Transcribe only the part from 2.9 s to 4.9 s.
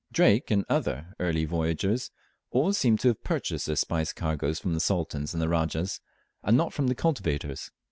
to have purchased their spice cargoes from the